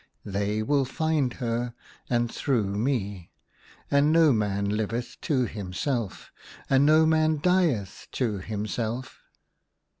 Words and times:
They 0.25 0.63
will 0.63 0.83
find 0.83 1.33
her, 1.33 1.75
and 2.09 2.33
through 2.33 2.73
m.e! 2.73 3.29
And 3.91 4.11
no 4.11 4.33
man 4.33 4.67
liveth 4.67 5.21
to 5.21 5.45
himself, 5.45 6.31
and 6.67 6.87
no 6.87 7.05
man 7.05 7.37
dieth 7.37 8.07
to 8.13 8.39
himself." 8.39 9.21